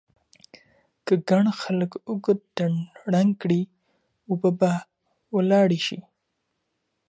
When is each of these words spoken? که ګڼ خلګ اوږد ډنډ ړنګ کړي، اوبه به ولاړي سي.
که 1.05 1.13
ګڼ 1.29 1.45
خلګ 1.61 1.91
اوږد 2.09 2.39
ډنډ 2.55 2.79
ړنګ 3.11 3.31
کړي، 3.41 3.61
اوبه 4.29 4.49
به 4.59 4.71
ولاړي 5.35 5.79
سي. 5.87 5.99